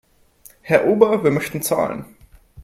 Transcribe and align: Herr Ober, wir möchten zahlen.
Herr 0.63 0.87
Ober, 0.87 1.23
wir 1.23 1.29
möchten 1.29 1.61
zahlen. 1.61 2.05